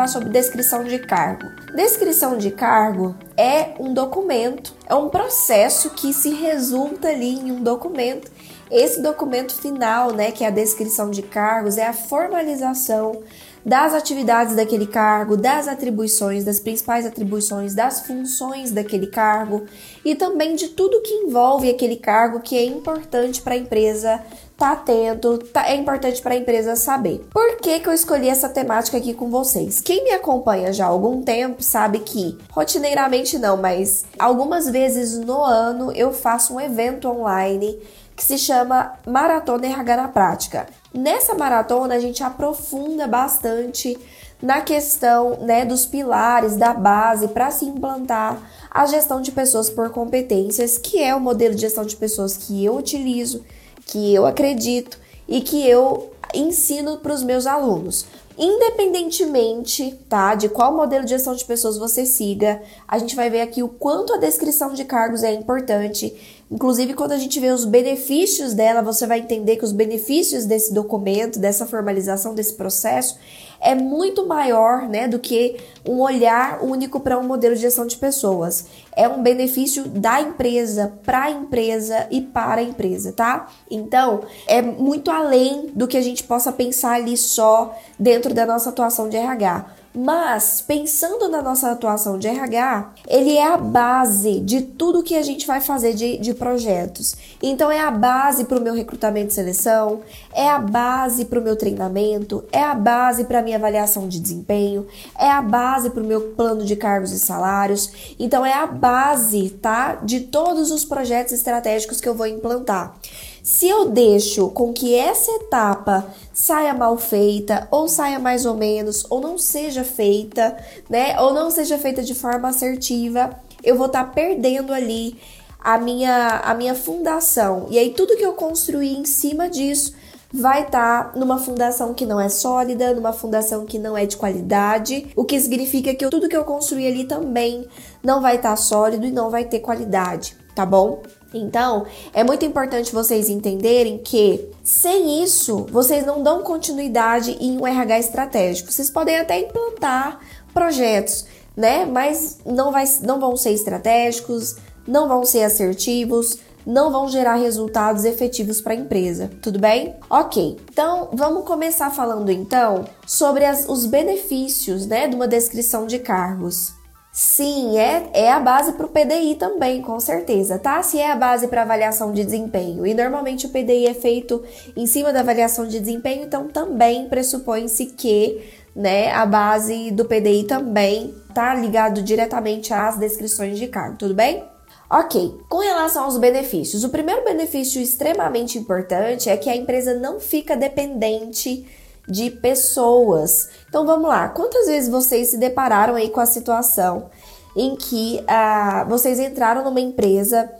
[0.00, 1.46] Falar sobre descrição de cargo.
[1.74, 7.62] Descrição de cargo é um documento, é um processo que se resulta ali em um
[7.62, 8.30] documento.
[8.70, 13.20] Esse documento final, né, que é a descrição de cargos, é a formalização
[13.66, 19.66] das atividades daquele cargo, das atribuições, das principais atribuições, das funções daquele cargo
[20.02, 24.22] e também de tudo que envolve aquele cargo que é importante para a empresa
[24.60, 27.26] tá atento, tá, é importante para a empresa saber.
[27.32, 29.80] Por que, que eu escolhi essa temática aqui com vocês?
[29.80, 35.42] Quem me acompanha já há algum tempo sabe que, rotineiramente não, mas algumas vezes no
[35.42, 37.78] ano eu faço um evento online
[38.14, 40.66] que se chama Maratona RH na Prática.
[40.92, 43.98] Nessa maratona a gente aprofunda bastante
[44.42, 48.36] na questão né, dos pilares da base para se implantar
[48.70, 52.62] a gestão de pessoas por competências, que é o modelo de gestão de pessoas que
[52.62, 53.42] eu utilizo,
[53.90, 58.06] que eu acredito e que eu ensino para os meus alunos.
[58.38, 63.42] Independentemente, tá, de qual modelo de gestão de pessoas você siga, a gente vai ver
[63.42, 66.16] aqui o quanto a descrição de cargos é importante.
[66.50, 70.72] Inclusive, quando a gente vê os benefícios dela, você vai entender que os benefícios desse
[70.72, 73.18] documento, dessa formalização desse processo,
[73.60, 75.56] é muito maior, né, do que
[75.86, 78.66] um olhar único para um modelo de gestão de pessoas.
[78.96, 83.48] É um benefício da empresa, para a empresa e para a empresa, tá?
[83.70, 88.70] Então, é muito além do que a gente possa pensar ali só dentro da nossa
[88.70, 89.79] atuação de RH.
[89.92, 95.22] Mas, pensando na nossa atuação de RH, ele é a base de tudo que a
[95.22, 97.16] gente vai fazer de, de projetos.
[97.42, 100.00] Então, é a base para o meu recrutamento e seleção,
[100.32, 104.20] é a base para o meu treinamento, é a base para a minha avaliação de
[104.20, 104.86] desempenho,
[105.18, 108.14] é a base para o meu plano de cargos e salários.
[108.16, 109.96] Então, é a base, tá?
[109.96, 112.94] De todos os projetos estratégicos que eu vou implantar.
[113.42, 119.06] Se eu deixo com que essa etapa saia mal feita, ou saia mais ou menos,
[119.08, 120.56] ou não seja feita,
[120.88, 121.18] né?
[121.20, 123.30] Ou não seja feita de forma assertiva,
[123.62, 125.16] eu vou estar tá perdendo ali
[125.58, 127.66] a minha, a minha fundação.
[127.70, 129.94] E aí tudo que eu construí em cima disso
[130.32, 134.16] vai estar tá numa fundação que não é sólida, numa fundação que não é de
[134.16, 137.66] qualidade, o que significa que eu, tudo que eu construí ali também
[138.02, 141.02] não vai estar tá sólido e não vai ter qualidade, tá bom?
[141.32, 147.66] Então, é muito importante vocês entenderem que sem isso, vocês não dão continuidade em um
[147.66, 148.72] RH estratégico.
[148.72, 150.20] Vocês podem até implantar
[150.52, 151.26] projetos,
[151.56, 151.84] né?
[151.84, 158.04] Mas não, vai, não vão ser estratégicos, não vão ser assertivos, não vão gerar resultados
[158.04, 159.94] efetivos para a empresa, tudo bem?
[160.08, 165.98] Ok, então vamos começar falando então sobre as, os benefícios né, de uma descrição de
[165.98, 166.79] cargos.
[167.12, 170.80] Sim, é, é a base para o PDI também, com certeza, tá?
[170.80, 174.42] Se é a base para avaliação de desempenho e normalmente o PDI é feito
[174.76, 178.40] em cima da avaliação de desempenho, então também pressupõe-se que
[178.76, 184.44] né, a base do PDI também tá ligado diretamente às descrições de cargo, tudo bem?
[184.88, 190.20] Ok, com relação aos benefícios, o primeiro benefício extremamente importante é que a empresa não
[190.20, 191.66] fica dependente
[192.10, 193.48] de pessoas.
[193.68, 197.10] Então vamos lá, quantas vezes vocês se depararam aí com a situação
[197.56, 200.50] em que ah, vocês entraram numa empresa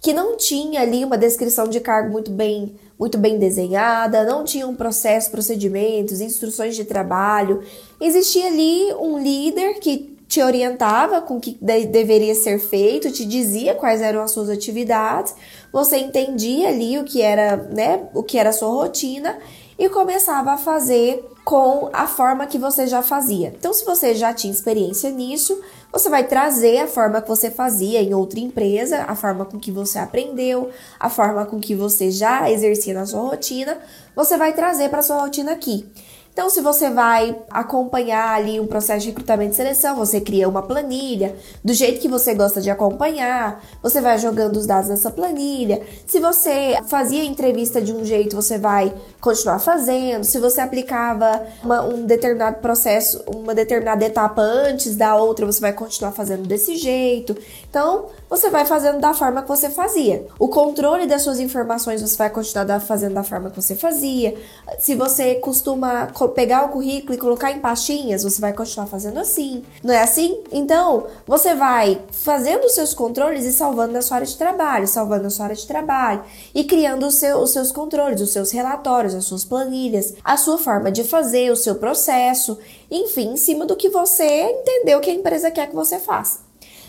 [0.00, 4.66] que não tinha ali uma descrição de cargo muito bem, muito bem desenhada, não tinha
[4.66, 7.62] um processo, procedimentos, instruções de trabalho.
[8.00, 13.24] Existia ali um líder que te orientava com o que de deveria ser feito, te
[13.24, 15.34] dizia quais eram as suas atividades,
[15.72, 19.36] você entendia ali o que era, né, o que era a sua rotina
[19.80, 23.48] e começava a fazer com a forma que você já fazia.
[23.58, 25.58] Então, se você já tinha experiência nisso,
[25.90, 29.72] você vai trazer a forma que você fazia em outra empresa, a forma com que
[29.72, 30.68] você aprendeu,
[31.00, 33.78] a forma com que você já exercia na sua rotina,
[34.14, 35.90] você vai trazer para sua rotina aqui.
[36.32, 40.62] Então, se você vai acompanhar ali um processo de recrutamento e seleção, você cria uma
[40.62, 45.82] planilha do jeito que você gosta de acompanhar, você vai jogando os dados nessa planilha.
[46.06, 50.24] Se você fazia entrevista de um jeito, você vai continuar fazendo.
[50.24, 55.72] Se você aplicava uma, um determinado processo, uma determinada etapa antes da outra, você vai
[55.72, 57.36] continuar fazendo desse jeito.
[57.68, 60.24] Então, você vai fazendo da forma que você fazia.
[60.38, 64.36] O controle das suas informações você vai continuar fazendo da forma que você fazia.
[64.78, 69.64] Se você costuma pegar o currículo e colocar em pastinhas, você vai continuar fazendo assim.
[69.82, 70.40] Não é assim?
[70.52, 75.24] Então, você vai fazendo os seus controles e salvando na sua área de trabalho, salvando
[75.24, 76.22] na sua área de trabalho
[76.54, 80.92] e criando seu, os seus controles, os seus relatórios, as suas planilhas, a sua forma
[80.92, 82.56] de fazer, o seu processo,
[82.88, 86.48] enfim, em cima do que você entendeu que a empresa quer que você faça.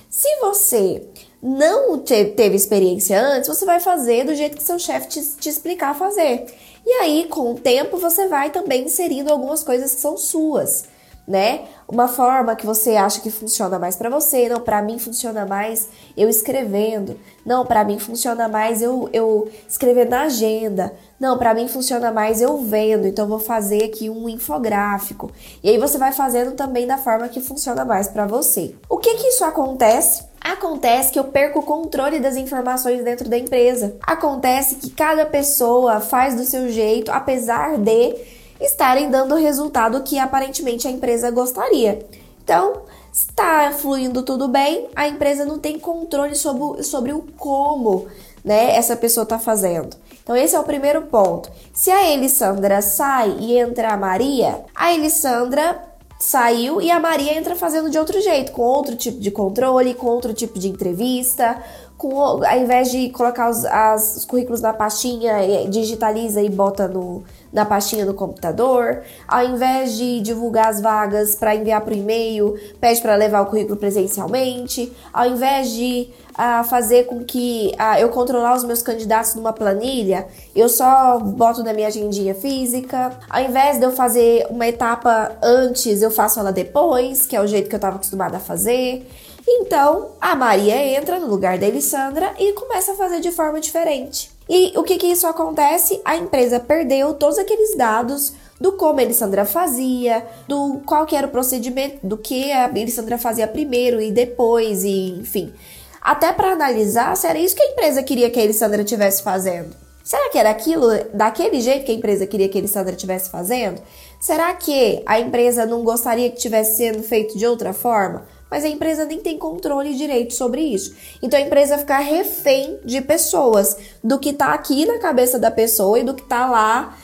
[0.10, 1.08] Se você
[1.42, 5.96] não teve experiência antes, você vai fazer do jeito que seu chefe te, te explicar
[5.96, 6.46] fazer.
[6.86, 10.86] E aí, com o tempo, você vai também inserindo algumas coisas que são suas,
[11.28, 11.62] né?
[11.88, 15.90] Uma forma que você acha que funciona mais para você, não, para mim funciona mais
[16.16, 17.20] eu escrevendo.
[17.46, 20.94] Não, para mim funciona mais eu, eu escrever na agenda.
[21.20, 25.32] Não, para mim funciona mais eu vendo, então vou fazer aqui um infográfico.
[25.64, 28.76] E aí você vai fazendo também da forma que funciona mais para você.
[28.90, 30.31] O que que isso acontece?
[30.44, 33.96] Acontece que eu perco o controle das informações dentro da empresa.
[34.02, 38.16] Acontece que cada pessoa faz do seu jeito, apesar de
[38.60, 42.04] estarem dando o resultado que aparentemente a empresa gostaria.
[42.44, 42.82] Então,
[43.14, 48.08] está fluindo tudo bem, a empresa não tem controle sobre, sobre o como
[48.44, 49.96] né, essa pessoa está fazendo.
[50.24, 51.52] Então, esse é o primeiro ponto.
[51.74, 55.91] Se a Elisandra sai e entra a Maria, a Elisandra
[56.22, 60.06] saiu e a Maria entra fazendo de outro jeito, com outro tipo de controle, com
[60.06, 61.58] outro tipo de entrevista,
[61.98, 67.24] com ao invés de colocar os, as, os currículos na pastinha, digitaliza e bota no,
[67.52, 73.02] na pastinha do computador, ao invés de divulgar as vagas para enviar por e-mail, pede
[73.02, 76.08] para levar o currículo presencialmente, ao invés de
[76.42, 81.64] uh, fazer com que uh, eu controlar os meus candidatos numa planilha, eu só boto
[81.64, 86.52] na minha agendinha física, ao invés de eu fazer uma etapa antes, eu faço ela
[86.52, 89.08] depois, que é o jeito que eu estava acostumada a fazer.
[89.48, 94.32] Então, a Maria entra no lugar da Elisandra e começa a fazer de forma diferente.
[94.50, 96.02] E o que que isso acontece?
[96.06, 101.26] A empresa perdeu todos aqueles dados do como a Elisandra fazia, do qual que era
[101.26, 105.52] o procedimento, do que a Elisandra fazia primeiro e depois, e enfim.
[106.02, 109.76] Até para analisar se era isso que a empresa queria que a Elisandra estivesse fazendo.
[110.04, 113.82] Será que era aquilo daquele jeito que a empresa queria que a Elisandra estivesse fazendo?
[114.20, 118.26] Será que a empresa não gostaria que tivesse sendo feito de outra forma?
[118.52, 120.94] mas a empresa nem tem controle direito sobre isso.
[121.24, 125.98] Então a empresa fica refém de pessoas, do que tá aqui na cabeça da pessoa
[125.98, 126.98] e do que tá lá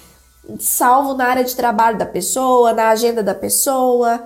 [0.59, 4.23] salvo na área de trabalho da pessoa, na agenda da pessoa,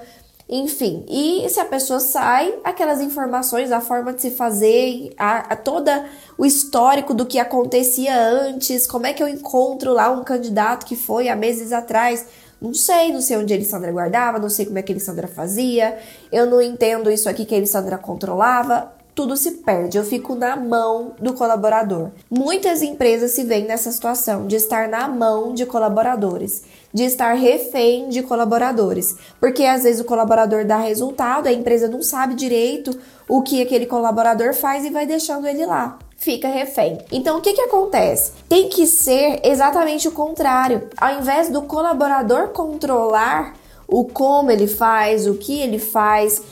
[0.51, 1.05] enfim.
[1.07, 6.05] E se a pessoa sai, aquelas informações, a forma de se fazer, a, a toda
[6.37, 10.97] o histórico do que acontecia antes, como é que eu encontro lá um candidato que
[10.97, 12.25] foi há meses atrás,
[12.61, 15.27] não sei, não sei onde a Elisandra guardava, não sei como é que a Elisandra
[15.27, 15.97] fazia,
[16.31, 18.91] eu não entendo isso aqui que a Elisandra controlava.
[19.13, 22.11] Tudo se perde, eu fico na mão do colaborador.
[22.29, 26.63] Muitas empresas se veem nessa situação de estar na mão de colaboradores,
[26.93, 32.01] de estar refém de colaboradores, porque às vezes o colaborador dá resultado, a empresa não
[32.01, 32.97] sabe direito
[33.27, 36.99] o que aquele colaborador faz e vai deixando ele lá fica refém.
[37.11, 38.33] Então, o que, que acontece?
[38.47, 40.87] Tem que ser exatamente o contrário.
[40.95, 43.55] Ao invés do colaborador controlar
[43.87, 46.43] o como ele faz, o que ele faz,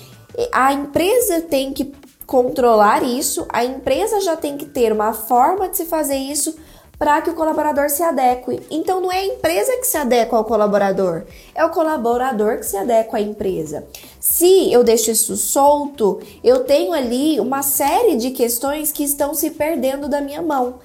[0.51, 1.85] a empresa tem que
[2.29, 6.55] controlar isso, a empresa já tem que ter uma forma de se fazer isso
[6.99, 8.61] para que o colaborador se adeque.
[8.69, 11.23] Então não é a empresa que se adequa ao colaborador,
[11.55, 13.87] é o colaborador que se adequa à empresa.
[14.19, 19.49] Se eu deixo isso solto, eu tenho ali uma série de questões que estão se
[19.49, 20.75] perdendo da minha mão.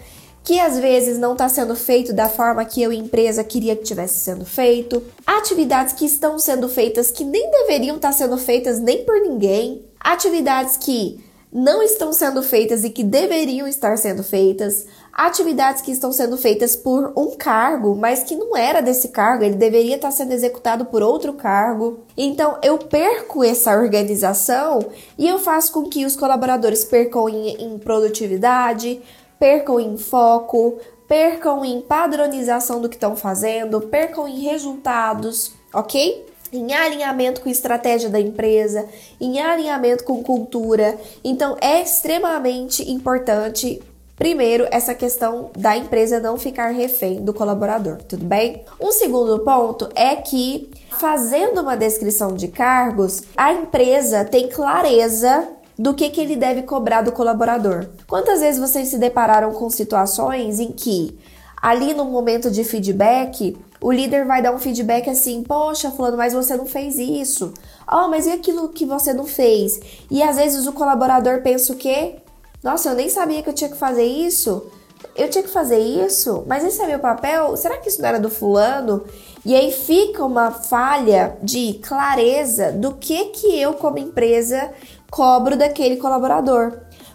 [0.43, 4.21] Que às vezes não está sendo feito da forma que eu, empresa, queria que tivesse
[4.21, 5.03] sendo feito.
[5.27, 9.83] Atividades que estão sendo feitas que nem deveriam estar tá sendo feitas nem por ninguém.
[9.99, 11.24] Atividades que
[11.55, 16.75] não estão sendo feitas e que deveriam estar sendo feitas atividades que estão sendo feitas
[16.75, 21.01] por um cargo, mas que não era desse cargo, ele deveria estar sendo executado por
[21.01, 22.01] outro cargo.
[22.17, 24.81] Então eu perco essa organização
[25.17, 29.01] e eu faço com que os colaboradores percam em, em produtividade,
[29.39, 36.34] percam em foco, percam em padronização do que estão fazendo, percam em resultados, ok?
[36.57, 38.87] Em alinhamento com estratégia da empresa,
[39.21, 40.97] em alinhamento com cultura.
[41.23, 43.81] Então é extremamente importante
[44.17, 48.65] Primeiro, essa questão da empresa não ficar refém do colaborador, tudo bem?
[48.81, 50.71] Um segundo ponto é que,
[51.01, 57.03] fazendo uma descrição de cargos, a empresa tem clareza do que, que ele deve cobrar
[57.03, 57.87] do colaborador.
[58.07, 61.19] Quantas vezes vocês se depararam com situações em que,
[61.61, 66.33] ali no momento de feedback, o líder vai dar um feedback assim: Poxa, Fulano, mas
[66.33, 67.53] você não fez isso.
[67.87, 69.79] Oh, mas e aquilo que você não fez?
[70.11, 72.17] E às vezes o colaborador pensa o quê?
[72.63, 74.71] Nossa, eu nem sabia que eu tinha que fazer isso.
[75.15, 77.55] Eu tinha que fazer isso, mas esse é meu papel?
[77.59, 79.05] Será que isso não era do fulano?
[79.45, 84.73] E aí fica uma falha de clareza do que que eu como empresa
[85.11, 86.73] cobro daquele colaborador.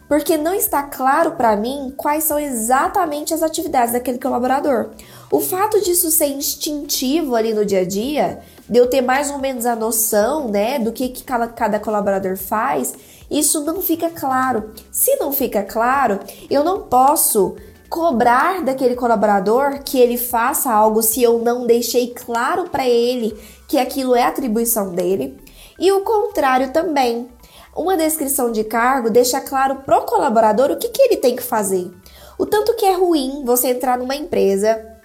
[0.10, 4.89] Porque não está claro para mim quais são exatamente as atividades daquele colaborador.
[5.32, 9.38] O fato disso ser instintivo ali no dia a dia, de eu ter mais ou
[9.38, 12.96] menos a noção, né, do que, que cada, colaborador faz,
[13.30, 14.72] isso não fica claro.
[14.92, 17.56] Se não fica claro, eu não posso
[17.88, 23.38] cobrar daquele colaborador que ele faça algo se eu não deixei claro para ele
[23.68, 25.38] que aquilo é atribuição dele.
[25.80, 27.30] E o contrário também.
[27.76, 31.92] Uma descrição de cargo deixa claro pro colaborador o que, que ele tem que fazer.
[32.38, 35.00] O tanto que é ruim você entrar numa empresa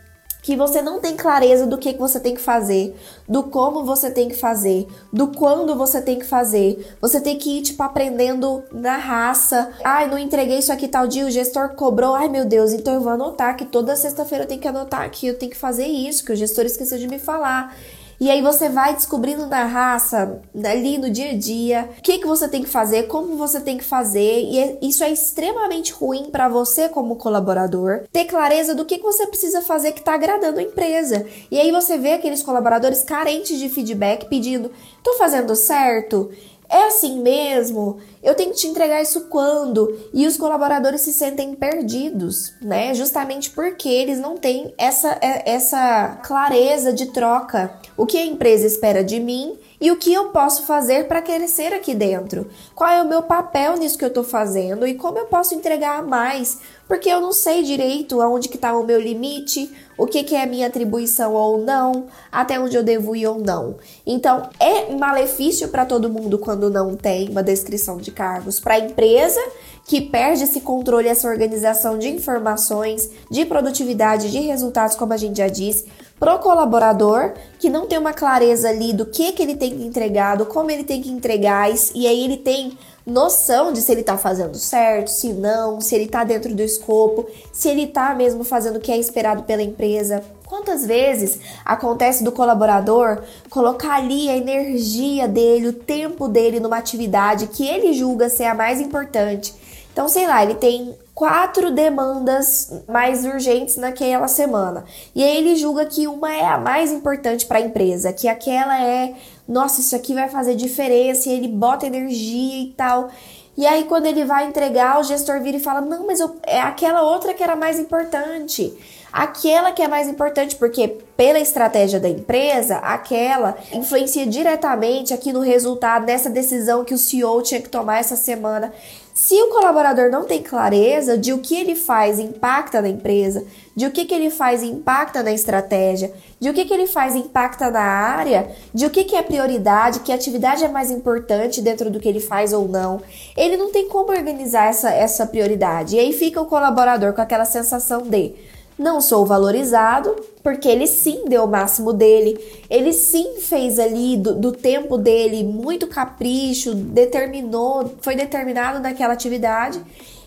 [0.44, 2.94] que você não tem clareza do que, que você tem que fazer,
[3.26, 6.94] do como você tem que fazer, do quando você tem que fazer.
[7.00, 9.70] Você tem que ir, tipo, aprendendo na raça.
[9.82, 12.14] Ai, não entreguei isso aqui tal dia, o gestor cobrou.
[12.14, 15.26] Ai, meu Deus, então eu vou anotar que toda sexta-feira eu tenho que anotar que
[15.26, 17.74] eu tenho que fazer isso, que o gestor esqueceu de me falar.
[18.20, 22.26] E aí você vai descobrindo na raça, ali no dia a dia, o que, que
[22.26, 26.30] você tem que fazer, como você tem que fazer, e é, isso é extremamente ruim
[26.30, 30.60] para você como colaborador, ter clareza do que, que você precisa fazer que está agradando
[30.60, 31.26] a empresa.
[31.50, 34.70] E aí você vê aqueles colaboradores carentes de feedback pedindo:
[35.02, 36.30] "Tô fazendo certo?"
[36.68, 37.98] É assim mesmo?
[38.22, 39.98] Eu tenho que te entregar isso quando?
[40.12, 42.94] E os colaboradores se sentem perdidos, né?
[42.94, 47.78] Justamente porque eles não têm essa, é, essa clareza de troca.
[47.96, 51.74] O que a empresa espera de mim e o que eu posso fazer para crescer
[51.74, 52.48] aqui dentro.
[52.74, 56.02] Qual é o meu papel nisso que eu estou fazendo e como eu posso entregar
[56.02, 60.34] mais, porque eu não sei direito aonde que está o meu limite, o que, que
[60.34, 63.76] é minha atribuição ou não, até onde eu devo ir ou não.
[64.06, 68.58] Então, é malefício para todo mundo quando não tem uma descrição de cargos.
[68.58, 69.40] Para a empresa,
[69.84, 75.38] que perde esse controle, essa organização de informações, de produtividade, de resultados, como a gente
[75.38, 75.86] já disse,
[76.18, 80.36] pro colaborador, que não tem uma clareza ali do que, que ele tem que entregar,
[80.36, 84.16] do como ele tem que entregar, e aí ele tem noção de se ele tá
[84.16, 88.76] fazendo certo, se não, se ele tá dentro do escopo, se ele tá mesmo fazendo
[88.76, 90.24] o que é esperado pela empresa.
[90.46, 97.48] Quantas vezes acontece do colaborador colocar ali a energia dele, o tempo dele numa atividade
[97.48, 99.54] que ele julga ser a mais importante.
[99.94, 104.84] Então, sei lá, ele tem quatro demandas mais urgentes naquela semana.
[105.14, 108.76] E aí ele julga que uma é a mais importante para a empresa, que aquela
[108.82, 109.14] é,
[109.46, 113.08] nossa, isso aqui vai fazer diferença, e ele bota energia e tal.
[113.56, 116.60] E aí quando ele vai entregar, o gestor vira e fala: "Não, mas eu, é
[116.60, 118.76] aquela outra que era mais importante"
[119.14, 125.38] aquela que é mais importante, porque pela estratégia da empresa, aquela influencia diretamente aqui no
[125.38, 128.72] resultado dessa decisão que o CEO tinha que tomar essa semana.
[129.14, 133.86] Se o colaborador não tem clareza de o que ele faz impacta na empresa, de
[133.86, 137.70] o que, que ele faz impacta na estratégia, de o que, que ele faz impacta
[137.70, 142.00] na área, de o que, que é prioridade, que atividade é mais importante dentro do
[142.00, 143.00] que ele faz ou não,
[143.36, 145.94] ele não tem como organizar essa, essa prioridade.
[145.94, 148.34] E aí fica o colaborador com aquela sensação de
[148.78, 152.38] não sou valorizado, porque ele sim deu o máximo dele,
[152.68, 159.80] ele sim fez ali do, do, tempo dele muito capricho, determinou, foi determinado naquela atividade.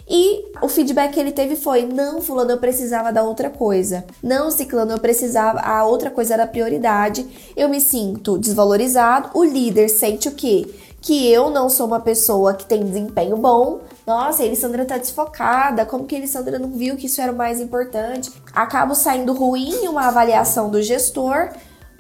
[0.09, 4.05] E o feedback que ele teve foi: não, Fulano, eu precisava da outra coisa.
[4.23, 7.27] Não, Ciclano, eu precisava, a outra coisa era prioridade.
[7.57, 9.31] Eu me sinto desvalorizado.
[9.33, 10.65] O líder sente o quê?
[11.07, 15.85] Que eu não sou uma pessoa que tem desempenho bom, nossa, a Elisandra tá desfocada.
[15.85, 18.29] Como que a Elisandra não viu que isso era o mais importante?
[18.53, 21.51] Acabo saindo ruim uma avaliação do gestor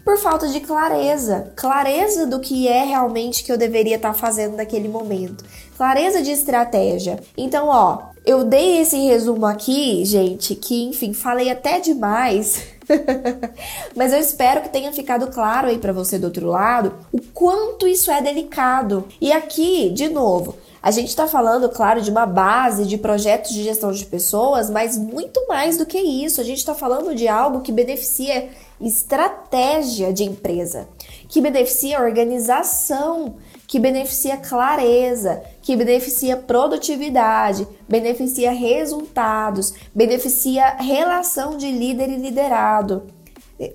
[0.03, 1.53] por falta de clareza.
[1.55, 5.45] Clareza do que é realmente que eu deveria estar tá fazendo naquele momento.
[5.77, 7.17] Clareza de estratégia.
[7.37, 12.61] Então, ó, eu dei esse resumo aqui, gente, que enfim, falei até demais.
[13.95, 17.87] Mas eu espero que tenha ficado claro aí para você do outro lado o quanto
[17.87, 19.05] isso é delicado.
[19.19, 23.63] E aqui, de novo, a gente está falando, claro, de uma base de projetos de
[23.63, 26.39] gestão de pessoas, mas muito mais do que isso.
[26.39, 30.87] A gente está falando de algo que beneficia estratégia de empresa,
[31.27, 33.35] que beneficia a organização,
[33.67, 43.07] que beneficia clareza, que beneficia produtividade, beneficia resultados, beneficia relação de líder e liderado,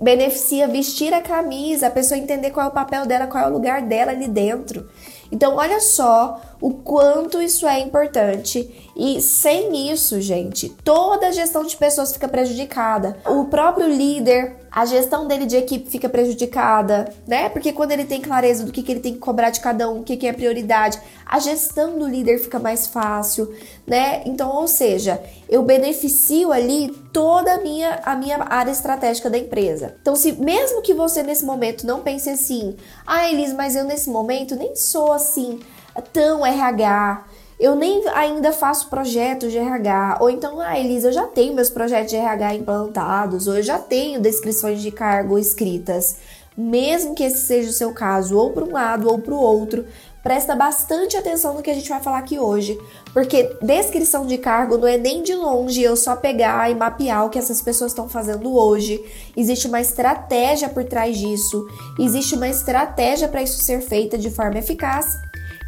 [0.00, 3.52] beneficia vestir a camisa, a pessoa entender qual é o papel dela, qual é o
[3.52, 4.88] lugar dela ali dentro.
[5.30, 8.70] Então, olha só o quanto isso é importante.
[8.96, 13.16] E sem isso, gente, toda a gestão de pessoas fica prejudicada.
[13.26, 17.48] O próprio líder, a gestão dele de equipe fica prejudicada, né?
[17.48, 20.00] Porque quando ele tem clareza do que, que ele tem que cobrar de cada um,
[20.00, 23.52] o que, que é prioridade, a gestão do líder fica mais fácil,
[23.84, 24.22] né?
[24.24, 29.96] Então, ou seja, eu beneficio ali toda a minha, a minha área estratégica da empresa.
[30.00, 34.08] Então, se mesmo que você nesse momento não pense assim, ah, Elis, mas eu nesse
[34.08, 35.58] momento nem sou assim
[36.00, 37.24] tão RH,
[37.62, 41.70] eu nem ainda faço projetos de RH, ou então, ah, Elisa, eu já tenho meus
[41.70, 46.16] projetos de RH implantados, ou eu já tenho descrições de cargo escritas.
[46.56, 49.86] Mesmo que esse seja o seu caso, ou para um lado ou para o outro,
[50.22, 52.78] presta bastante atenção no que a gente vai falar aqui hoje,
[53.12, 57.30] porque descrição de cargo não é nem de longe eu só pegar e mapear o
[57.30, 59.02] que essas pessoas estão fazendo hoje.
[59.36, 61.66] Existe uma estratégia por trás disso,
[61.98, 65.16] existe uma estratégia para isso ser feita de forma eficaz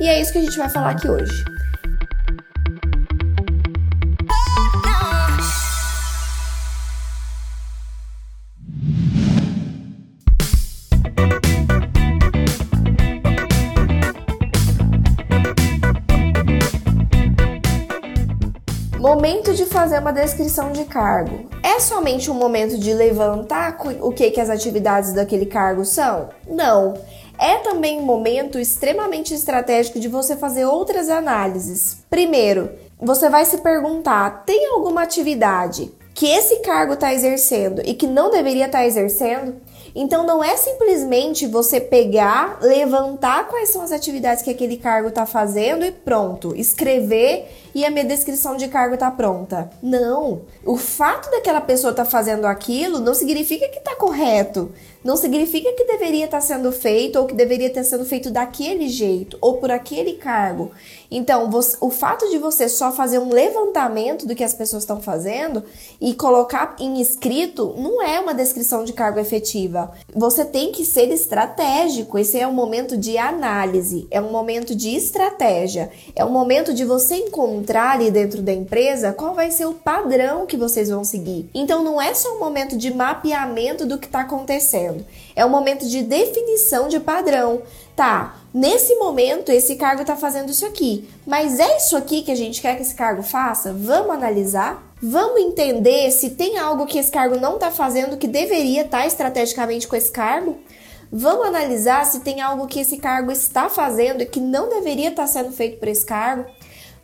[0.01, 1.45] e é isso que a gente vai falar aqui hoje.
[18.99, 21.49] Momento de fazer uma descrição de cargo.
[21.63, 26.31] É somente um momento de levantar o que, que as atividades daquele cargo são?
[26.49, 26.95] Não
[27.39, 31.99] é também um momento extremamente estratégico de você fazer outras análises.
[32.09, 38.07] Primeiro, você vai se perguntar: tem alguma atividade que esse cargo está exercendo e que
[38.07, 39.57] não deveria estar tá exercendo?
[39.97, 45.25] Então não é simplesmente você pegar, levantar quais são as atividades que aquele cargo está
[45.25, 49.71] fazendo e pronto, escrever e a minha descrição de cargo está pronta.
[49.81, 50.43] Não.
[50.65, 54.73] O fato daquela pessoa estar tá fazendo aquilo não significa que está correto
[55.05, 59.37] não significa que deveria estar sendo feito ou que deveria ter sendo feito daquele jeito
[59.39, 60.71] ou por aquele cargo.
[61.11, 65.03] Então, você, o fato de você só fazer um levantamento do que as pessoas estão
[65.03, 65.63] fazendo
[66.01, 69.93] e colocar em escrito não é uma descrição de cargo efetiva.
[70.15, 72.19] Você tem que ser estratégico.
[72.19, 76.85] Esse é um momento de análise, é um momento de estratégia, é um momento de
[76.85, 81.51] você encontrar ali dentro da empresa qual vai ser o padrão que vocês vão seguir.
[81.53, 85.07] Então, não é só um momento de mapeamento do que está acontecendo acontecendo.
[85.35, 87.63] É um momento de definição de padrão.
[87.97, 92.35] Tá, nesse momento esse cargo está fazendo isso aqui, mas é isso aqui que a
[92.35, 93.73] gente quer que esse cargo faça?
[93.73, 94.83] Vamos analisar?
[95.01, 99.07] Vamos entender se tem algo que esse cargo não está fazendo que deveria estar tá
[99.07, 100.59] estrategicamente com esse cargo?
[101.13, 105.23] Vamos analisar se tem algo que esse cargo está fazendo e que não deveria estar
[105.23, 106.47] tá sendo feito por esse cargo?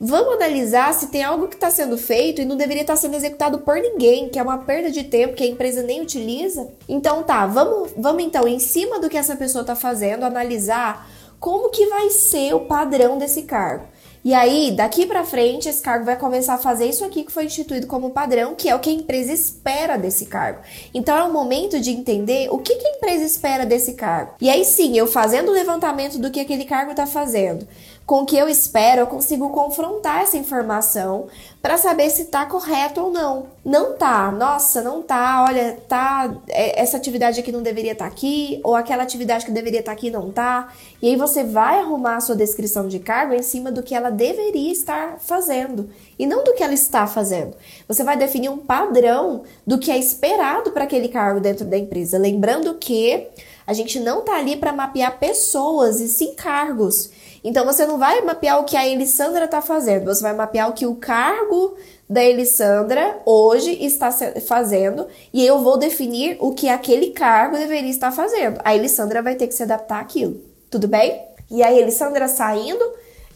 [0.02, 3.16] Vamos analisar se tem algo que está sendo feito e não deveria estar tá sendo
[3.16, 6.68] executado por ninguém, que é uma perda de tempo que a empresa nem utiliza.
[6.88, 11.06] Então tá, vamos, vamos então, em cima do que essa pessoa está fazendo, analisar
[11.38, 13.84] como que vai ser o padrão desse cargo.
[14.22, 17.46] E aí, daqui para frente, esse cargo vai começar a fazer isso aqui que foi
[17.46, 20.60] instituído como padrão, que é o que a empresa espera desse cargo.
[20.92, 24.34] Então é o momento de entender o que, a empresa espera desse cargo.
[24.38, 27.66] E aí sim, eu fazendo o levantamento do que aquele cargo está fazendo,
[28.06, 31.28] com o que eu espero, eu consigo confrontar essa informação
[31.62, 33.46] para saber se está correto ou não.
[33.64, 38.10] Não tá, nossa, não tá, olha, tá, é, essa atividade aqui não deveria estar tá
[38.10, 40.72] aqui, ou aquela atividade que deveria estar tá aqui não tá.
[41.00, 44.10] E aí você vai arrumar a sua descrição de cargo em cima do que ela
[44.10, 47.54] deveria estar fazendo e não do que ela está fazendo.
[47.86, 52.18] Você vai definir um padrão do que é esperado para aquele cargo dentro da empresa,
[52.18, 53.28] lembrando que
[53.66, 57.10] a gente não tá ali para mapear pessoas e sim cargos.
[57.42, 60.72] Então você não vai mapear o que a Elisandra está fazendo, você vai mapear o
[60.72, 61.74] que o cargo
[62.08, 64.10] da Elisandra hoje está
[64.46, 65.06] fazendo.
[65.32, 68.60] E eu vou definir o que aquele cargo deveria estar fazendo.
[68.64, 71.22] A Elisandra vai ter que se adaptar àquilo, tudo bem?
[71.50, 72.84] E a Elisandra saindo,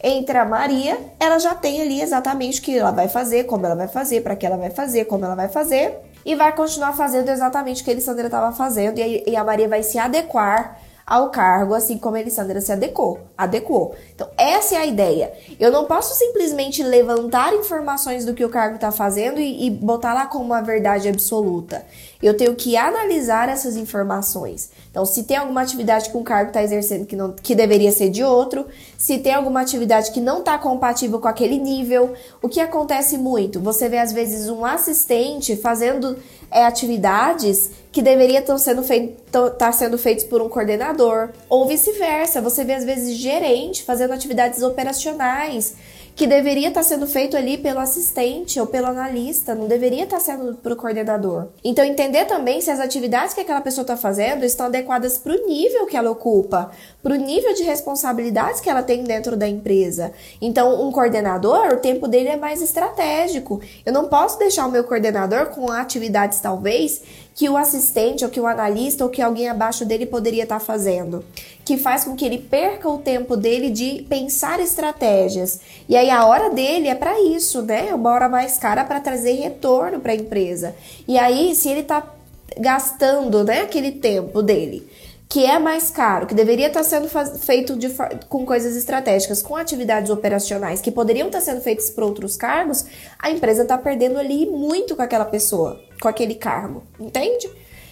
[0.01, 3.75] entra a Maria, ela já tem ali exatamente o que ela vai fazer, como ela
[3.75, 7.29] vai fazer, para que ela vai fazer, como ela vai fazer, e vai continuar fazendo
[7.29, 11.75] exatamente o que a Elisandra estava fazendo, e a Maria vai se adequar ao cargo,
[11.75, 13.95] assim como a Elisandra se adequou, adequou.
[14.15, 15.31] Então, essa é a ideia.
[15.59, 20.15] Eu não posso simplesmente levantar informações do que o cargo está fazendo e, e botar
[20.15, 21.85] lá como uma verdade absoluta.
[22.23, 24.71] Eu tenho que analisar essas informações.
[24.89, 28.09] Então, se tem alguma atividade que um cargo está exercendo que, não, que deveria ser
[28.09, 28.65] de outro,
[28.97, 33.59] se tem alguma atividade que não está compatível com aquele nível, o que acontece muito?
[33.59, 36.17] Você vê às vezes um assistente fazendo
[36.49, 42.41] é, atividades que deveriam estar sendo, feito, tá sendo feitos por um coordenador, ou vice-versa.
[42.41, 45.75] Você vê, às vezes, gerente fazendo atividades operacionais
[46.13, 50.55] que deveria estar sendo feito ali pelo assistente ou pelo analista, não deveria estar sendo
[50.55, 51.47] para o coordenador.
[51.61, 55.45] Então, entender também se as atividades que aquela pessoa está fazendo estão adequadas para o
[55.45, 56.71] nível que ela ocupa,
[57.03, 60.13] para o nível de responsabilidades que ela tem dentro da empresa.
[60.41, 63.59] Então, um coordenador, o tempo dele é mais estratégico.
[63.85, 67.01] Eu não posso deixar o meu coordenador com atividades, talvez,
[67.35, 71.23] que o assistente ou que o analista ou que alguém abaixo dele poderia estar fazendo,
[71.65, 75.59] que faz com que ele perca o tempo dele de pensar estratégias.
[75.89, 77.89] E aí a hora dele é para isso, né?
[77.89, 80.73] É uma hora mais cara para trazer retorno para a empresa.
[81.05, 82.09] E aí, se ele está
[82.57, 84.87] gastando, né, aquele tempo dele
[85.27, 87.09] que é mais caro, que deveria estar sendo
[87.39, 87.89] feito de,
[88.29, 92.85] com coisas estratégicas, com atividades operacionais que poderiam estar sendo feitas por outros cargos,
[93.19, 97.49] a empresa está perdendo ali muito com aquela pessoa, com aquele cargo, entende?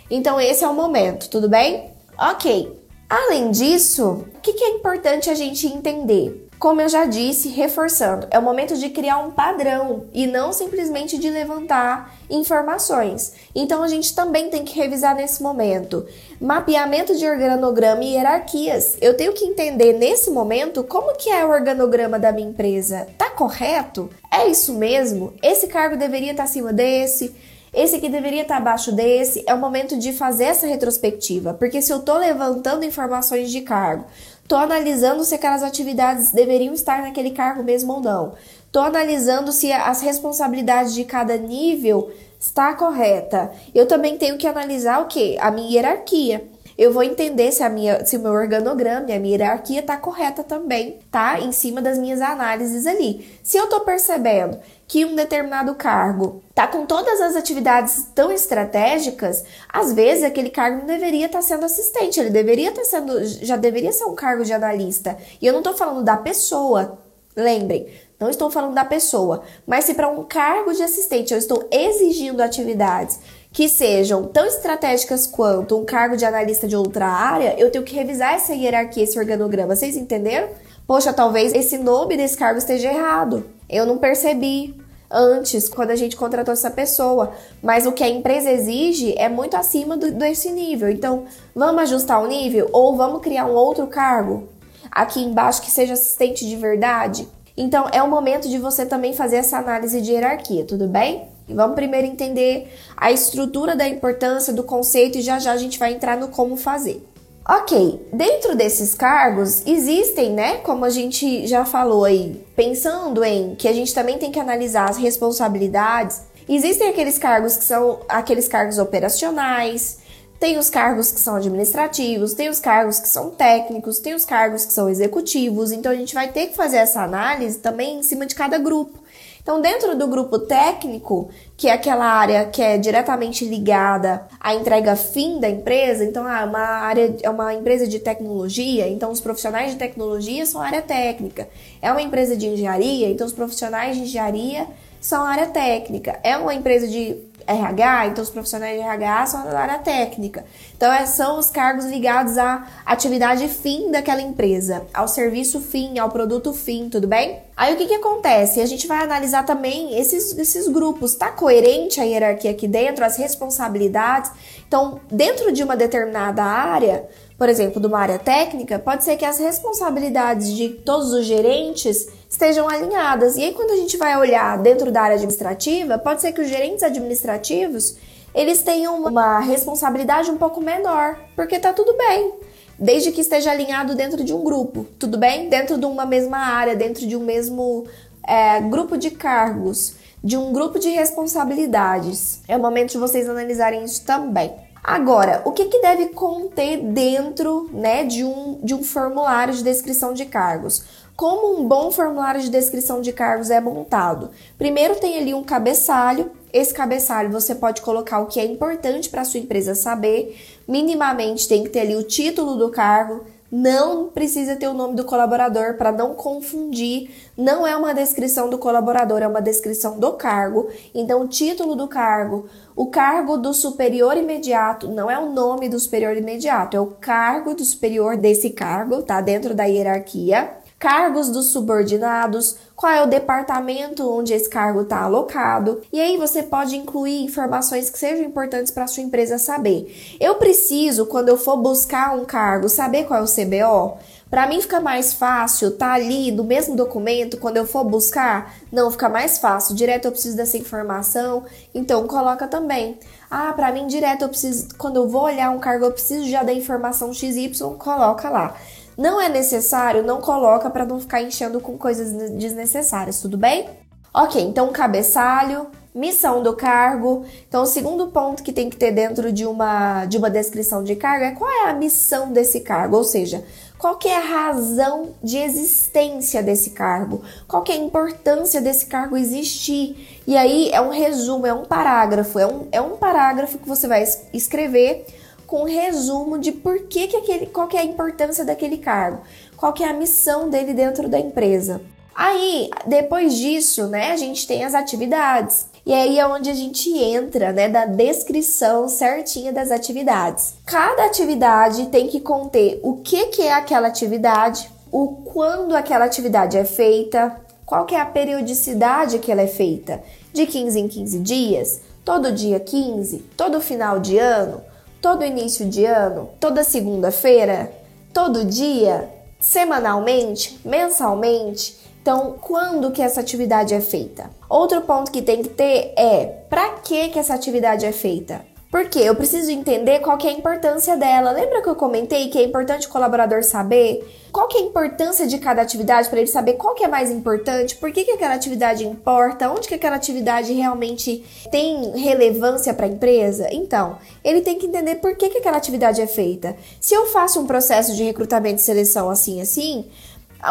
[0.10, 1.92] Então esse é o momento, tudo bem?
[2.18, 2.82] Ok.
[3.10, 6.43] Além disso, o que, que é importante a gente entender?
[6.64, 11.18] Como eu já disse, reforçando, é o momento de criar um padrão e não simplesmente
[11.18, 13.34] de levantar informações.
[13.54, 16.08] Então a gente também tem que revisar nesse momento.
[16.40, 18.96] Mapeamento de organograma e hierarquias.
[19.02, 23.10] Eu tenho que entender nesse momento como que é o organograma da minha empresa.
[23.18, 24.10] Tá correto?
[24.32, 25.34] É isso mesmo?
[25.44, 27.36] Esse cargo deveria estar acima desse?
[27.74, 29.44] Esse aqui deveria estar abaixo desse.
[29.48, 34.06] É o momento de fazer essa retrospectiva, porque se eu estou levantando informações de cargo,
[34.44, 38.34] Estou analisando se aquelas atividades deveriam estar naquele cargo mesmo ou não.
[38.66, 43.52] Estou analisando se as responsabilidades de cada nível está correta.
[43.74, 45.38] Eu também tenho que analisar o que?
[45.40, 49.20] A minha hierarquia eu vou entender se a minha, se o meu organograma e a
[49.20, 51.40] minha hierarquia está correta também, tá?
[51.40, 53.40] Em cima das minhas análises ali.
[53.44, 54.60] Se eu estou percebendo
[54.94, 60.82] que um determinado cargo tá com todas as atividades tão estratégicas, às vezes aquele cargo
[60.82, 64.14] não deveria estar tá sendo assistente, ele deveria estar tá sendo, já deveria ser um
[64.14, 65.18] cargo de analista.
[65.42, 67.00] E eu não estou falando da pessoa,
[67.36, 67.88] lembrem,
[68.20, 72.42] não estou falando da pessoa, mas se para um cargo de assistente eu estou exigindo
[72.42, 73.20] atividades
[73.52, 77.96] que sejam tão estratégicas quanto um cargo de analista de outra área, eu tenho que
[77.96, 79.76] revisar essa hierarquia, esse organograma.
[79.76, 80.50] Vocês entenderam?
[80.86, 83.44] Poxa, talvez esse nome desse cargo esteja errado.
[83.68, 84.83] Eu não percebi
[85.14, 87.32] antes, quando a gente contratou essa pessoa.
[87.62, 90.90] Mas o que a empresa exige é muito acima do, desse nível.
[90.90, 94.50] Então, vamos ajustar o nível ou vamos criar um outro cargo
[94.92, 97.28] aqui embaixo que seja assistente de verdade?
[97.56, 101.28] Então, é o momento de você também fazer essa análise de hierarquia, tudo bem?
[101.48, 105.94] Vamos primeiro entender a estrutura da importância do conceito e já já a gente vai
[105.94, 107.06] entrar no como fazer.
[107.48, 113.68] Ok, dentro desses cargos existem, né, como a gente já falou aí, pensando em que
[113.68, 118.80] a gente também tem que analisar as responsabilidades, existem aqueles cargos que são aqueles cargos
[118.80, 119.98] operacionais,
[120.40, 124.66] tem os cargos que são administrativos, tem os cargos que são técnicos, tem os cargos
[124.66, 128.26] que são executivos, então a gente vai ter que fazer essa análise também em cima
[128.26, 129.03] de cada grupo.
[129.44, 134.96] Então, dentro do grupo técnico, que é aquela área que é diretamente ligada à entrega
[134.96, 139.74] fim da empresa, então é uma área é uma empresa de tecnologia, então os profissionais
[139.74, 141.50] de tecnologia são área técnica.
[141.82, 144.66] É uma empresa de engenharia, então os profissionais de engenharia
[145.02, 146.18] são área técnica.
[146.24, 150.46] É uma empresa de RH, então os profissionais de RH são da área técnica.
[150.76, 156.10] Então, é, são os cargos ligados à atividade fim daquela empresa, ao serviço fim, ao
[156.10, 157.42] produto fim, tudo bem?
[157.56, 158.60] Aí o que, que acontece?
[158.60, 161.16] A gente vai analisar também esses, esses grupos.
[161.16, 164.32] Tá coerente a hierarquia aqui dentro, as responsabilidades?
[164.68, 169.26] Então, dentro de uma determinada área, por exemplo, de uma área técnica, pode ser que
[169.26, 173.38] as responsabilidades de todos os gerentes estejam alinhadas.
[173.38, 176.50] E aí, quando a gente vai olhar dentro da área administrativa, pode ser que os
[176.50, 177.96] gerentes administrativos
[178.34, 182.34] eles tenham uma responsabilidade um pouco menor, porque tá tudo bem.
[182.80, 185.48] Desde que esteja alinhado dentro de um grupo, tudo bem?
[185.48, 187.86] Dentro de uma mesma área, dentro de um mesmo
[188.28, 189.94] é, grupo de cargos,
[190.24, 192.42] de um grupo de responsabilidades.
[192.48, 194.52] É o momento de vocês analisarem isso também.
[194.84, 200.14] Agora, o que, que deve conter dentro né, de, um, de um formulário de descrição
[200.14, 200.84] de cargos?
[201.16, 204.32] Como um bom formulário de descrição de cargos é montado?
[204.58, 206.32] Primeiro tem ali um cabeçalho.
[206.52, 210.36] Esse cabeçalho você pode colocar o que é importante para sua empresa saber.
[210.68, 215.06] Minimamente tem que ter ali o título do cargo, não precisa ter o nome do
[215.06, 217.12] colaborador para não confundir.
[217.38, 220.68] Não é uma descrição do colaborador, é uma descrição do cargo.
[220.96, 225.80] Então, o título do cargo, o cargo do superior imediato, não é o nome do
[225.80, 229.22] superior imediato, é o cargo do superior desse cargo, tá?
[229.22, 230.63] Dentro da hierarquia.
[230.84, 235.80] Cargos dos subordinados, qual é o departamento onde esse cargo está alocado.
[235.94, 240.18] E aí você pode incluir informações que sejam importantes para a sua empresa saber.
[240.20, 243.98] Eu preciso, quando eu for buscar um cargo, saber qual é o CBO?
[244.30, 248.54] Para mim fica mais fácil tá ali no mesmo documento quando eu for buscar?
[248.70, 249.76] Não, fica mais fácil.
[249.76, 253.00] Direto eu preciso dessa informação, então coloca também.
[253.32, 256.44] Ah, para mim direto eu preciso quando eu vou olhar um cargo eu preciso já
[256.44, 258.58] da informação XY, coloca lá.
[258.98, 263.70] Não é necessário, não coloca para não ficar enchendo com coisas desnecessárias, tudo bem?
[264.14, 267.26] Ok, então cabeçalho, missão do cargo.
[267.48, 270.96] Então, o segundo ponto que tem que ter dentro de uma, de uma descrição de
[270.96, 273.44] cargo é qual é a missão desse cargo, ou seja,
[273.78, 280.22] qual é a razão de existência desse cargo, qual é a importância desse cargo existir.
[280.26, 283.88] E aí é um resumo, é um parágrafo, é um, é um parágrafo que você
[283.88, 285.06] vai escrever
[285.54, 289.22] com um resumo de por que, que aquele, qual que é a importância daquele cargo,
[289.56, 291.80] qual que é a missão dele dentro da empresa.
[292.16, 295.68] Aí, depois disso, né, a gente tem as atividades.
[295.86, 300.56] E aí é onde a gente entra, né, da descrição certinha das atividades.
[300.66, 306.58] Cada atividade tem que conter o que, que é aquela atividade, o quando aquela atividade
[306.58, 310.02] é feita, qual que é a periodicidade que ela é feita,
[310.34, 314.73] de 15 em 15 dias, todo dia 15, todo final de ano,
[315.04, 317.70] todo início de ano, toda segunda-feira,
[318.14, 321.76] todo dia, semanalmente, mensalmente.
[322.02, 324.30] Então, quando que essa atividade é feita?
[324.48, 328.46] Outro ponto que tem que ter é para que que essa atividade é feita?
[328.74, 331.30] Porque eu preciso entender qual que é a importância dela.
[331.30, 335.28] Lembra que eu comentei que é importante o colaborador saber qual que é a importância
[335.28, 338.34] de cada atividade para ele saber qual que é mais importante, por que, que aquela
[338.34, 343.48] atividade importa, onde que aquela atividade realmente tem relevância para a empresa?
[343.52, 346.56] Então, ele tem que entender por que, que aquela atividade é feita.
[346.82, 349.86] Se eu faço um processo de recrutamento e seleção assim assim,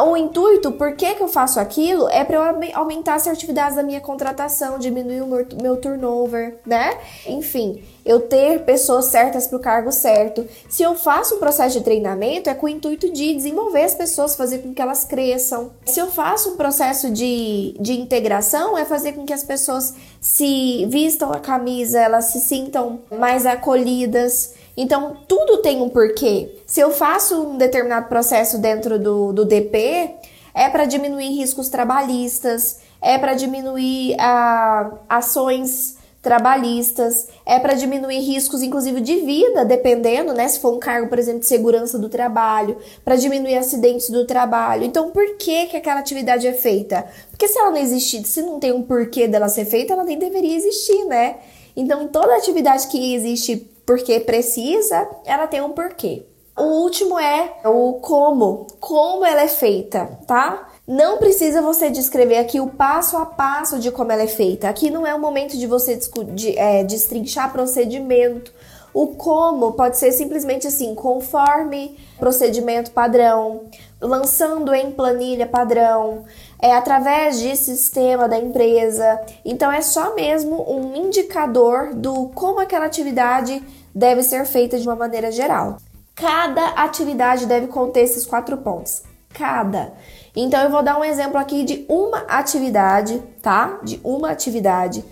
[0.01, 2.43] o intuito, por que, que eu faço aquilo, é para eu
[2.75, 6.99] aumentar as assertividade da minha contratação, diminuir o meu, meu turnover, né?
[7.27, 10.47] Enfim, eu ter pessoas certas para o cargo certo.
[10.69, 14.37] Se eu faço um processo de treinamento, é com o intuito de desenvolver as pessoas,
[14.37, 15.71] fazer com que elas cresçam.
[15.87, 20.87] Se eu faço um processo de, de integração, é fazer com que as pessoas se
[20.87, 24.55] vistam a camisa, elas se sintam mais acolhidas.
[24.77, 26.57] Então, tudo tem um porquê.
[26.67, 30.15] Se eu faço um determinado processo dentro do, do DP,
[30.55, 38.63] é para diminuir riscos trabalhistas, é para diminuir ah, ações trabalhistas, é para diminuir riscos,
[38.63, 40.47] inclusive de vida, dependendo, né?
[40.47, 44.85] Se for um cargo, por exemplo, de segurança do trabalho, para diminuir acidentes do trabalho.
[44.85, 47.05] Então, por que, que aquela atividade é feita?
[47.29, 50.17] Porque se ela não existir, se não tem um porquê dela ser feita, ela nem
[50.17, 51.39] deveria existir, né?
[51.75, 56.27] Então, toda atividade que existe porque precisa, ela tem um porquê.
[56.57, 60.69] O último é o como, como ela é feita, tá?
[60.87, 64.69] Não precisa você descrever aqui o passo a passo de como ela é feita.
[64.69, 65.99] Aqui não é o momento de você
[66.35, 68.53] de, é, destrinchar procedimento.
[68.93, 73.63] O como pode ser simplesmente assim, conforme procedimento padrão,
[73.99, 76.25] lançando em planilha padrão,
[76.63, 79.21] é através de sistema da empresa.
[79.45, 83.61] Então é só mesmo um indicador do como aquela atividade
[83.93, 85.77] deve ser feita de uma maneira geral.
[86.15, 89.03] Cada atividade deve conter esses quatro pontos.
[89.35, 89.93] Cada.
[90.37, 93.81] Então eu vou dar um exemplo aqui de uma atividade, tá?
[93.83, 95.05] De uma atividade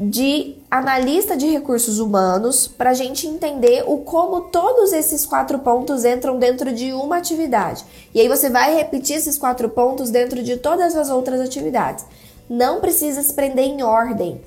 [0.00, 6.06] de analista de recursos humanos para a gente entender o como todos esses quatro pontos
[6.06, 7.84] entram dentro de uma atividade.
[8.14, 12.06] E aí você vai repetir esses quatro pontos dentro de todas as outras atividades.
[12.48, 14.40] Não precisa se prender em ordem.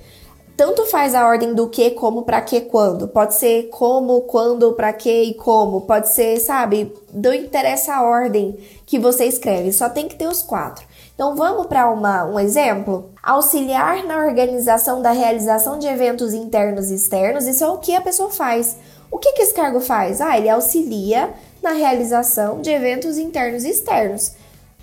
[0.57, 3.07] Tanto faz a ordem do que, como, para que, quando.
[3.07, 5.81] Pode ser como, quando, para que e como.
[5.81, 6.93] Pode ser, sabe?
[7.13, 10.85] Não interessa a ordem que você escreve, só tem que ter os quatro.
[11.15, 13.11] Então vamos para um exemplo?
[13.21, 18.01] Auxiliar na organização da realização de eventos internos e externos, isso é o que a
[18.01, 18.77] pessoa faz.
[19.11, 20.19] O que, que esse cargo faz?
[20.19, 21.29] Ah, ele auxilia
[21.61, 24.31] na realização de eventos internos e externos.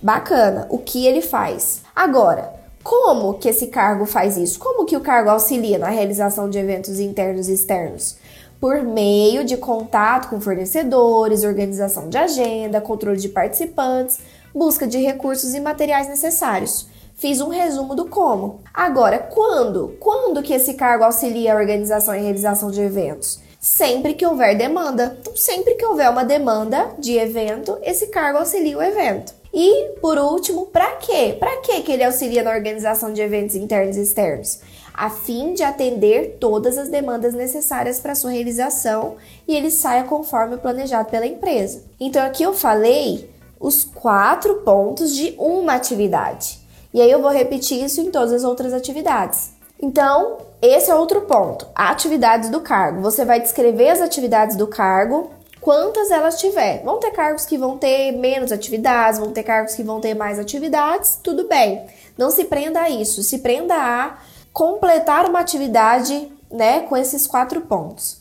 [0.00, 1.82] Bacana, o que ele faz?
[1.94, 4.58] Agora, como que esse cargo faz isso?
[4.60, 8.16] Como que o cargo auxilia na realização de eventos internos e externos?
[8.60, 14.20] Por meio de contato com fornecedores, organização de agenda, controle de participantes,
[14.54, 16.86] busca de recursos e materiais necessários.
[17.20, 18.60] Fiz um resumo do como.
[18.72, 19.96] Agora, quando?
[20.00, 23.40] Quando que esse cargo auxilia a organização e realização de eventos?
[23.60, 25.18] Sempre que houver demanda.
[25.20, 29.34] Então, sempre que houver uma demanda de evento, esse cargo auxilia o evento.
[29.52, 31.36] E, por último, para quê?
[31.38, 34.60] Para que ele auxilia na organização de eventos internos e externos?
[34.94, 40.56] A fim de atender todas as demandas necessárias para sua realização e ele saia conforme
[40.56, 41.82] planejado pela empresa.
[42.00, 43.28] Então, aqui eu falei
[43.60, 46.58] os quatro pontos de uma atividade.
[46.92, 49.50] E aí eu vou repetir isso em todas as outras atividades.
[49.80, 51.66] Então, esse é outro ponto.
[51.74, 53.02] Atividades do cargo.
[53.02, 56.82] Você vai descrever as atividades do cargo, quantas elas tiver.
[56.82, 60.38] Vão ter cargos que vão ter menos atividades, vão ter cargos que vão ter mais
[60.38, 61.86] atividades, tudo bem.
[62.16, 64.18] Não se prenda a isso, se prenda a
[64.52, 68.20] completar uma atividade, né, com esses quatro pontos.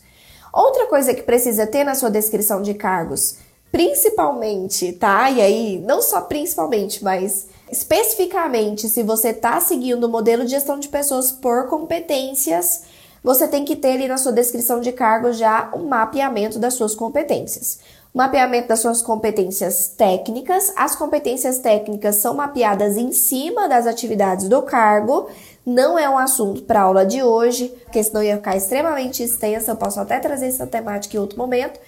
[0.52, 3.36] Outra coisa que precisa ter na sua descrição de cargos,
[3.70, 5.30] principalmente, tá?
[5.30, 10.78] E aí, não só principalmente, mas especificamente, se você está seguindo o modelo de gestão
[10.78, 12.82] de pessoas por competências,
[13.22, 16.94] você tem que ter ali na sua descrição de cargo já um mapeamento das suas
[16.94, 17.78] competências.
[18.12, 20.72] Mapeamento das suas competências técnicas.
[20.74, 25.28] As competências técnicas são mapeadas em cima das atividades do cargo.
[25.64, 29.70] Não é um assunto para aula de hoje, porque senão ia ficar extremamente extensa.
[29.70, 31.78] Eu posso até trazer essa temática em outro momento,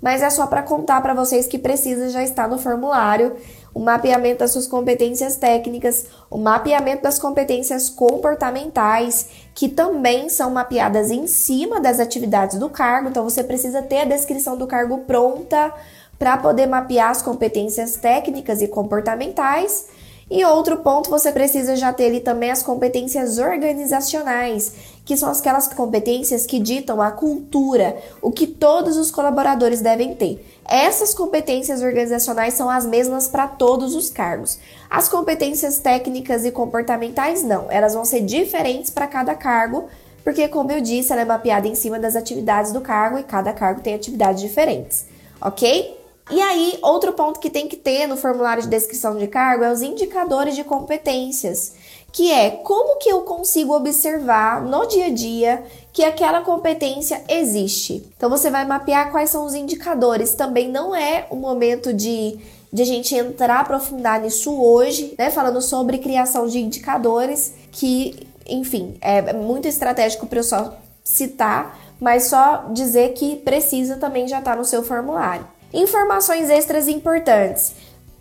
[0.00, 3.36] mas é só para contar para vocês que precisa já estar no formulário
[3.72, 11.10] o mapeamento das suas competências técnicas, o mapeamento das competências comportamentais, que também são mapeadas
[11.10, 13.08] em cima das atividades do cargo.
[13.08, 15.72] Então você precisa ter a descrição do cargo pronta
[16.18, 19.86] para poder mapear as competências técnicas e comportamentais
[20.30, 24.72] e outro ponto, você precisa já ter ali também as competências organizacionais,
[25.04, 30.44] que são aquelas competências que ditam a cultura, o que todos os colaboradores devem ter.
[30.64, 34.58] Essas competências organizacionais são as mesmas para todos os cargos.
[34.88, 39.88] As competências técnicas e comportamentais não, elas vão ser diferentes para cada cargo,
[40.22, 43.52] porque como eu disse, ela é mapeada em cima das atividades do cargo e cada
[43.52, 45.06] cargo tem atividades diferentes,
[45.40, 45.98] ok?
[46.30, 49.72] E aí, outro ponto que tem que ter no formulário de descrição de cargo é
[49.72, 51.72] os indicadores de competências,
[52.12, 58.04] que é como que eu consigo observar no dia a dia que aquela competência existe.
[58.16, 60.34] Então você vai mapear quais são os indicadores.
[60.34, 62.38] Também não é o momento de
[62.72, 68.96] de a gente entrar aprofundar nisso hoje, né, falando sobre criação de indicadores, que, enfim,
[69.00, 74.52] é muito estratégico para eu só citar, mas só dizer que precisa também já estar
[74.52, 75.46] tá no seu formulário.
[75.72, 77.74] Informações extras importantes.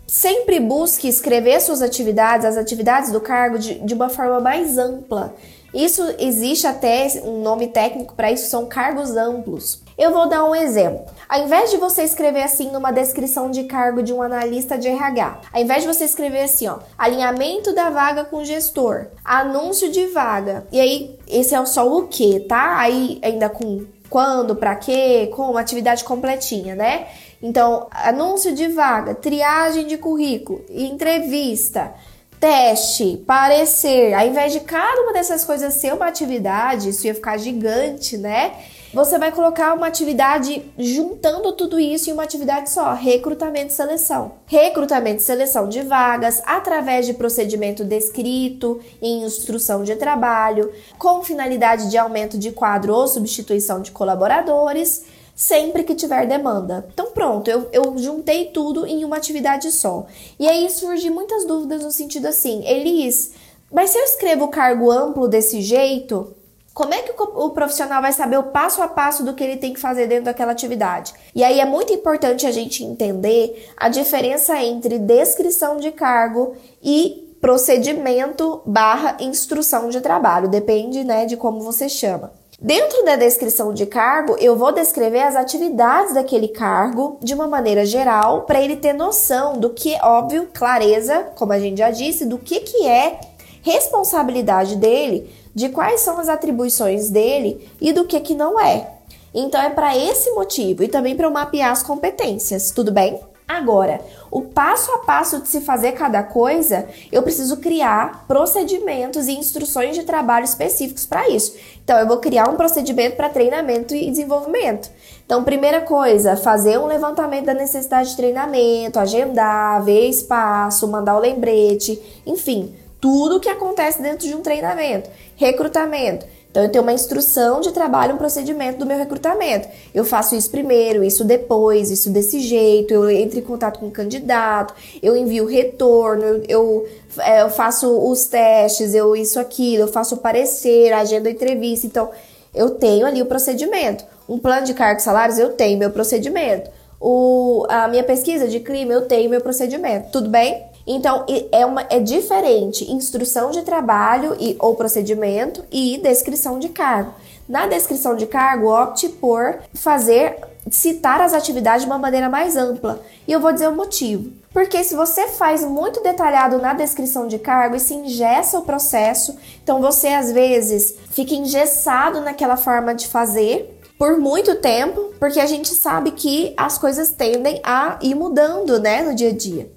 [0.09, 5.35] Sempre busque escrever suas atividades, as atividades do cargo, de, de uma forma mais ampla.
[5.71, 9.83] Isso existe até um nome técnico para isso, são cargos amplos.
[9.95, 11.05] Eu vou dar um exemplo.
[11.27, 15.41] Ao invés de você escrever assim numa descrição de cargo de um analista de RH,
[15.53, 20.65] ao invés de você escrever assim, ó, alinhamento da vaga com gestor, anúncio de vaga,
[20.71, 22.79] e aí esse é só o que, tá?
[22.79, 27.07] Aí ainda com quando, para quê, como, atividade completinha, né?
[27.41, 31.93] Então, anúncio de vaga, triagem de currículo, entrevista,
[32.39, 34.13] teste, parecer.
[34.13, 38.53] Ao invés de cada uma dessas coisas ser uma atividade, isso ia ficar gigante, né?
[38.91, 44.31] Você vai colocar uma atividade juntando tudo isso em uma atividade só: recrutamento e seleção.
[44.47, 51.89] Recrutamento e seleção de vagas através de procedimento descrito em instrução de trabalho, com finalidade
[51.89, 55.05] de aumento de quadro ou substituição de colaboradores
[55.39, 56.85] sempre que tiver demanda.
[56.93, 60.05] Então, pronto, eu, eu juntei tudo em uma atividade só.
[60.37, 63.31] E aí surgem muitas dúvidas no sentido assim, Elis,
[63.71, 66.35] mas se eu escrevo o cargo amplo desse jeito,
[66.73, 69.73] como é que o profissional vai saber o passo a passo do que ele tem
[69.73, 71.13] que fazer dentro daquela atividade?
[71.33, 77.33] E aí é muito importante a gente entender a diferença entre descrição de cargo e
[77.39, 80.49] procedimento barra instrução de trabalho.
[80.49, 82.38] Depende, né, de como você chama.
[82.61, 87.85] Dentro da descrição de cargo, eu vou descrever as atividades daquele cargo de uma maneira
[87.85, 92.37] geral, para ele ter noção do que, óbvio, clareza, como a gente já disse, do
[92.37, 93.17] que, que é
[93.61, 98.91] responsabilidade dele, de quais são as atribuições dele e do que, que não é.
[99.33, 103.21] Então é para esse motivo e também para eu mapear as competências, tudo bem?
[103.49, 109.31] Agora, o passo a passo de se fazer cada coisa, eu preciso criar procedimentos e
[109.31, 111.57] instruções de trabalho específicos para isso.
[111.83, 114.91] Então, eu vou criar um procedimento para treinamento e desenvolvimento.
[115.25, 121.19] Então, primeira coisa, fazer um levantamento da necessidade de treinamento, agendar, ver espaço, mandar o
[121.19, 125.09] lembrete, enfim, tudo que acontece dentro de um treinamento.
[125.35, 129.67] Recrutamento então, eu tenho uma instrução de trabalho, um procedimento do meu recrutamento.
[129.93, 133.91] Eu faço isso primeiro, isso depois, isso desse jeito, eu entro em contato com o
[133.91, 136.87] candidato, eu envio retorno, eu,
[137.19, 141.85] é, eu faço os testes, eu isso, aquilo, eu faço parecer, agenda entrevista.
[141.85, 142.09] Então,
[142.53, 144.03] eu tenho ali o procedimento.
[144.27, 146.71] Um plano de cargos e salários, eu tenho meu procedimento.
[146.99, 150.11] O, a minha pesquisa de clima, eu tenho meu procedimento.
[150.11, 150.68] Tudo bem?
[150.85, 157.13] Então, é, uma, é diferente instrução de trabalho e, ou procedimento e descrição de cargo.
[157.47, 160.37] Na descrição de cargo, opte por fazer,
[160.69, 163.01] citar as atividades de uma maneira mais ampla.
[163.27, 164.31] E eu vou dizer o motivo.
[164.53, 169.35] Porque se você faz muito detalhado na descrição de cargo, isso engessa o processo.
[169.63, 175.45] Então você às vezes fica engessado naquela forma de fazer por muito tempo, porque a
[175.45, 179.69] gente sabe que as coisas tendem a ir mudando, né, no dia a dia.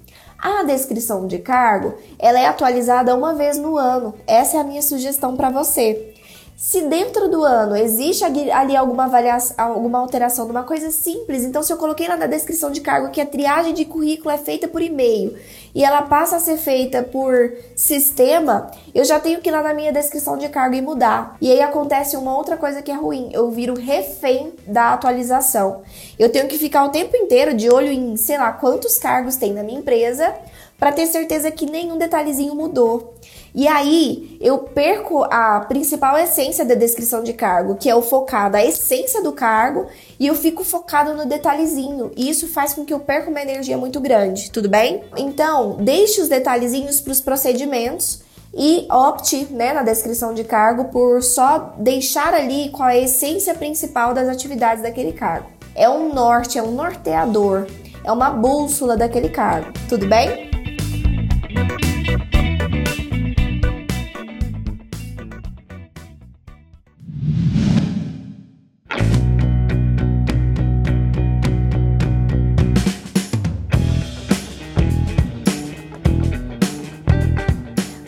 [0.43, 4.13] A descrição de cargo, ela é atualizada uma vez no ano.
[4.27, 6.12] Essa é a minha sugestão para você.
[6.55, 11.63] Se dentro do ano existe ali alguma avaliação, alguma alteração de uma coisa simples, então
[11.63, 14.67] se eu coloquei lá na descrição de cargo que a triagem de currículo é feita
[14.67, 15.35] por e-mail
[15.73, 19.73] e ela passa a ser feita por sistema, eu já tenho que ir lá na
[19.73, 21.35] minha descrição de cargo e mudar.
[21.41, 25.81] E aí acontece uma outra coisa que é ruim, eu viro refém da atualização.
[26.19, 29.51] Eu tenho que ficar o tempo inteiro de olho em, sei lá, quantos cargos tem
[29.51, 30.33] na minha empresa
[30.77, 33.15] para ter certeza que nenhum detalhezinho mudou.
[33.55, 38.57] E aí eu perco a principal essência da descrição de cargo, que é o focado,
[38.57, 39.85] a essência do cargo,
[40.19, 42.11] e eu fico focado no detalhezinho.
[42.17, 45.03] E isso faz com que eu perca uma energia muito grande, tudo bem?
[45.15, 48.21] Então, deixe os detalhezinhos para os procedimentos
[48.55, 53.53] e opte, né, na descrição de cargo por só deixar ali qual é a essência
[53.55, 55.47] principal das atividades daquele cargo.
[55.75, 57.65] É um norte, é um norteador,
[58.03, 60.52] é uma bússola daquele cargo, tudo bem?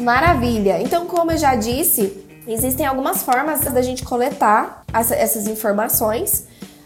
[0.06, 0.80] Maravilha!
[0.84, 6.46] Então, como eu já disse, existem algumas formas da gente coletar essas informações.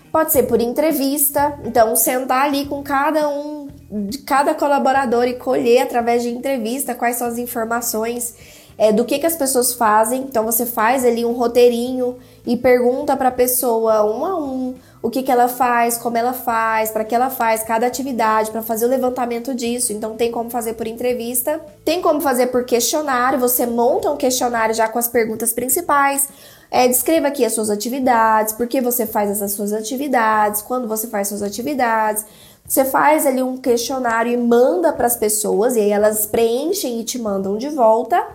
[0.10, 5.82] Pode ser por entrevista, então sentar ali com cada um de cada colaborador e colher
[5.82, 8.36] através de entrevista quais são as informações
[8.78, 10.22] é, do que, que as pessoas fazem.
[10.22, 12.16] Então você faz ali um roteirinho
[12.50, 14.74] e pergunta para a pessoa um a um
[15.04, 18.64] o que, que ela faz, como ela faz, para que ela faz cada atividade, para
[18.64, 19.94] fazer o levantamento disso.
[19.94, 23.40] Então tem como fazer por entrevista, tem como fazer por questionário.
[23.40, 26.28] Você monta um questionário já com as perguntas principais.
[26.72, 31.06] É, descreva aqui as suas atividades, por que você faz essas suas atividades, quando você
[31.06, 32.26] faz suas atividades.
[32.68, 37.04] Você faz ali um questionário e manda para as pessoas, e aí elas preenchem e
[37.04, 38.28] te mandam de volta.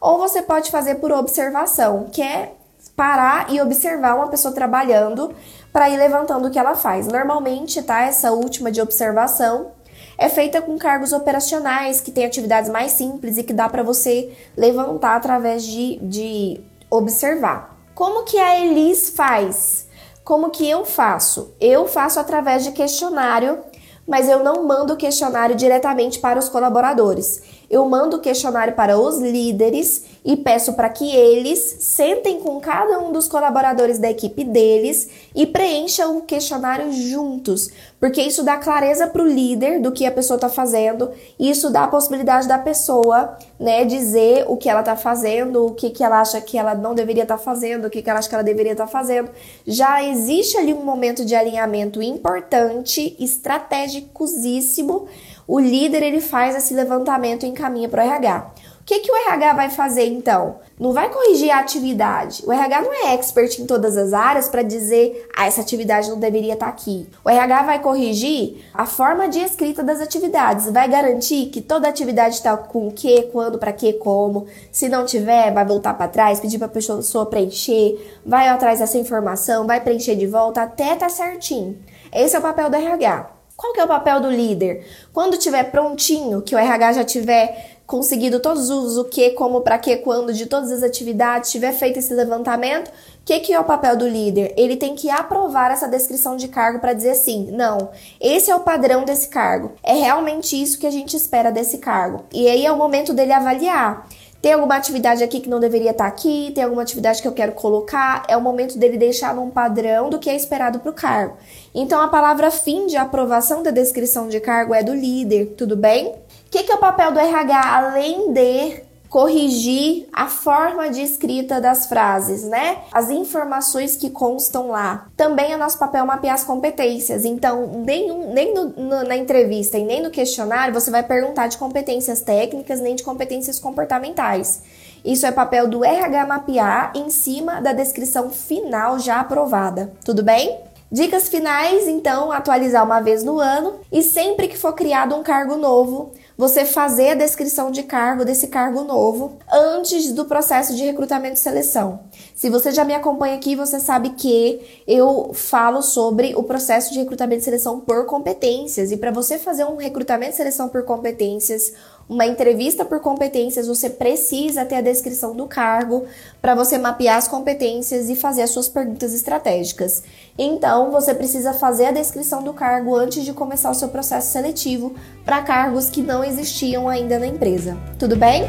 [0.00, 2.54] Ou você pode fazer por observação, que é
[2.96, 5.34] parar e observar uma pessoa trabalhando
[5.72, 7.06] para ir levantando o que ela faz.
[7.06, 8.02] Normalmente, tá?
[8.02, 9.72] Essa última de observação
[10.18, 14.32] é feita com cargos operacionais, que tem atividades mais simples e que dá para você
[14.56, 17.76] levantar através de, de observar.
[17.94, 19.88] Como que a Elis faz?
[20.22, 21.54] Como que eu faço?
[21.60, 23.58] Eu faço através de questionário,
[24.06, 28.98] mas eu não mando o questionário diretamente para os colaboradores eu mando o questionário para
[28.98, 34.44] os líderes e peço para que eles sentem com cada um dos colaboradores da equipe
[34.44, 40.04] deles e preencham o questionário juntos, porque isso dá clareza para o líder do que
[40.04, 44.68] a pessoa está fazendo e isso dá a possibilidade da pessoa, né, dizer o que
[44.68, 47.86] ela está fazendo, o que, que ela acha que ela não deveria estar tá fazendo,
[47.86, 49.30] o que, que ela acha que ela deveria estar tá fazendo.
[49.66, 55.08] Já existe ali um momento de alinhamento importante, estratégicosíssimo
[55.46, 58.52] o líder ele faz esse levantamento e encaminha para o RH.
[58.82, 60.56] O que, que o RH vai fazer então?
[60.78, 62.42] Não vai corrigir a atividade.
[62.44, 66.18] O RH não é expert em todas as áreas para dizer, ah, essa atividade não
[66.18, 67.06] deveria estar tá aqui.
[67.24, 72.34] O RH vai corrigir a forma de escrita das atividades, vai garantir que toda atividade
[72.34, 74.48] está com o que, quando, para que, como.
[74.72, 78.98] Se não tiver, vai voltar para trás, pedir para a pessoa preencher, vai atrás dessa
[78.98, 81.78] informação, vai preencher de volta até tá certinho.
[82.12, 83.31] Esse é o papel do RH.
[83.56, 84.86] Qual que é o papel do líder?
[85.12, 89.78] Quando tiver prontinho, que o RH já tiver conseguido todos os o que, como, para
[89.78, 93.64] que, quando de todas as atividades, tiver feito esse levantamento, o que, que é o
[93.64, 94.54] papel do líder?
[94.56, 97.90] Ele tem que aprovar essa descrição de cargo para dizer assim: não,
[98.20, 99.72] esse é o padrão desse cargo.
[99.82, 102.24] É realmente isso que a gente espera desse cargo.
[102.32, 104.08] E aí é o momento dele avaliar.
[104.42, 107.32] Tem alguma atividade aqui que não deveria estar tá aqui, tem alguma atividade que eu
[107.32, 110.94] quero colocar, é o momento dele deixar num padrão do que é esperado para o
[110.94, 111.36] cargo.
[111.72, 116.08] Então a palavra fim de aprovação da descrição de cargo é do líder, tudo bem?
[116.08, 116.16] O
[116.50, 118.82] que, que é o papel do RH além de
[119.12, 122.78] corrigir a forma de escrita das frases, né?
[122.90, 125.06] As informações que constam lá.
[125.14, 127.26] Também é nosso papel mapear as competências.
[127.26, 132.22] Então, nem, no, no, na entrevista e nem no questionário você vai perguntar de competências
[132.22, 134.62] técnicas nem de competências comportamentais.
[135.04, 139.92] Isso é papel do RH mapear em cima da descrição final já aprovada.
[140.02, 140.58] Tudo bem?
[140.90, 145.56] Dicas finais, então, atualizar uma vez no ano e sempre que for criado um cargo
[145.56, 146.12] novo,
[146.42, 151.38] você fazer a descrição de cargo desse cargo novo antes do processo de recrutamento e
[151.38, 152.00] seleção.
[152.34, 156.98] Se você já me acompanha aqui, você sabe que eu falo sobre o processo de
[156.98, 158.90] recrutamento e seleção por competências.
[158.90, 161.74] E para você fazer um recrutamento e seleção por competências,
[162.08, 166.04] uma entrevista por competências, você precisa ter a descrição do cargo
[166.40, 170.02] para você mapear as competências e fazer as suas perguntas estratégicas.
[170.36, 174.94] Então, você precisa fazer a descrição do cargo antes de começar o seu processo seletivo
[175.24, 177.76] para cargos que não existiam ainda na empresa.
[177.98, 178.44] Tudo bem?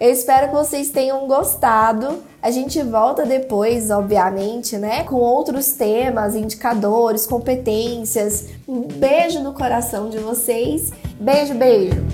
[0.00, 2.31] Eu espero que vocês tenham gostado.
[2.42, 8.48] A gente volta depois, obviamente, né, com outros temas, indicadores, competências.
[8.66, 10.90] Um beijo no coração de vocês.
[11.20, 12.04] Beijo, beijo.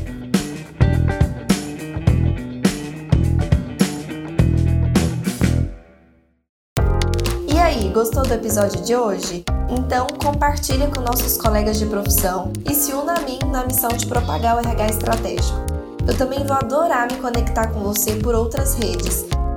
[7.51, 9.47] E aí, gostou do episódio de hoje?
[9.71, 14.07] Então compartilhe com nossos colegas de profissão e se una a mim na missão de
[14.07, 15.59] propagar o RH estratégico.
[16.07, 19.27] Eu também vou adorar me conectar com você por outras redes.